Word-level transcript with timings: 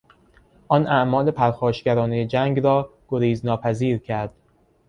آن 0.67 0.87
اعمال 0.87 1.31
پرخاشگرانه 1.31 2.25
جنگ 2.25 2.59
را 2.59 2.89
گریز 3.07 3.45
ناپذیر 3.45 3.97
کرد. 3.97 4.33